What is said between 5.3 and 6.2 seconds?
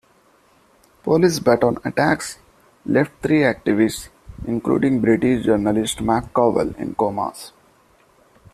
journalist